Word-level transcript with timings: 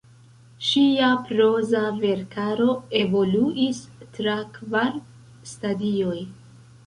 Ŝia 0.67 1.09
proza 1.25 1.81
verkaro 1.97 2.69
evoluis 3.01 3.81
tra 4.15 4.35
kvar 4.57 4.97
stadioj. 5.53 6.19